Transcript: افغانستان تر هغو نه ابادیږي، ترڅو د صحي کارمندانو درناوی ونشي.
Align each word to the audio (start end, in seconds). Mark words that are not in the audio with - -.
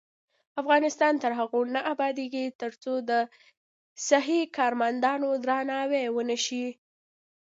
افغانستان 0.61 1.13
تر 1.23 1.31
هغو 1.39 1.59
نه 1.75 1.81
ابادیږي، 1.93 2.45
ترڅو 2.61 2.93
د 3.09 3.11
صحي 4.07 4.41
کارمندانو 4.57 5.29
درناوی 5.45 6.05
ونشي. 6.15 6.65